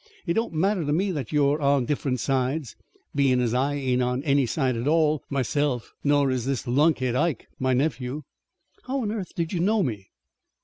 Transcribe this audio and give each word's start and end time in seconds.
It 0.25 0.33
don't 0.33 0.53
matter 0.55 0.83
to 0.83 0.91
me 0.91 1.11
that 1.11 1.31
you're 1.31 1.61
on 1.61 1.85
different 1.85 2.19
sides, 2.19 2.75
bein' 3.13 3.39
as 3.39 3.53
I 3.53 3.75
ain't 3.75 4.01
on 4.01 4.23
any 4.23 4.47
side 4.47 4.75
at 4.75 4.87
all 4.87 5.23
myself, 5.29 5.93
nor 6.03 6.31
is 6.31 6.45
this 6.47 6.65
lunkhead, 6.65 7.13
Ike, 7.13 7.47
my 7.59 7.73
nephew." 7.75 8.23
"How 8.85 9.03
on 9.03 9.11
earth 9.11 9.35
did 9.35 9.53
you 9.53 9.59
know 9.59 9.83
me?" 9.83 10.09